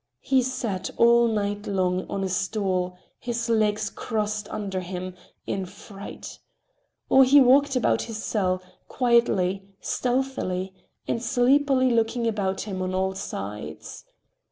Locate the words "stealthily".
9.79-10.73